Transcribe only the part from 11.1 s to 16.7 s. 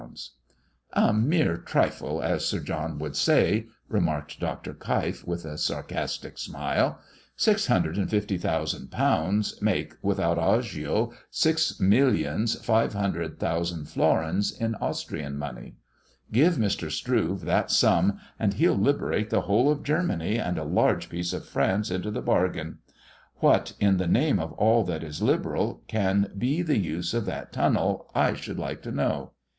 six millions five hundred thousand florins in Austrian money. Give